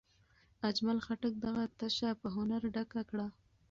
[0.69, 3.27] اجمل خټک دغه تشه په هنر ډکه کړه.